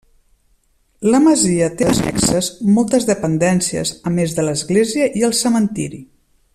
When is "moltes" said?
2.79-3.05